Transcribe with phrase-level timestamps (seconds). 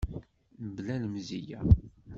[0.63, 1.59] Mebla lemzeyya.